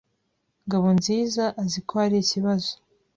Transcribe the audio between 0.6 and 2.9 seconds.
Ngabonziza azi ko hari ikibazo.